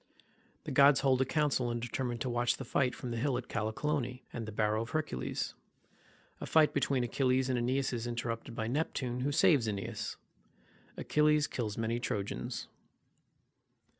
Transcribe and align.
The 0.63 0.71
gods 0.71 1.01
hold 1.01 1.21
a 1.21 1.25
council 1.25 1.69
and 1.69 1.79
determine 1.79 2.17
to 2.17 2.27
watch 2.29 2.57
the 2.57 2.65
fight, 2.65 2.95
from 2.95 3.11
the 3.11 3.17
hill 3.17 3.39
Callicolone, 3.39 4.21
and 4.33 4.47
the 4.47 4.51
barrow 4.51 4.81
of 4.81 4.89
Hercules—A 4.89 6.45
fight 6.47 6.73
between 6.73 7.03
Achilles 7.03 7.49
and 7.51 7.59
AEneas 7.59 7.93
is 7.93 8.07
interrupted 8.07 8.55
by 8.55 8.65
Neptune, 8.65 9.19
who 9.19 9.31
saves 9.31 9.67
AEneas—Achilles 9.67 11.45
kills 11.45 11.77
many 11.77 11.99
Trojans. 11.99 12.67